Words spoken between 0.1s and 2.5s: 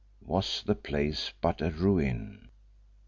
Was the place but a ruin?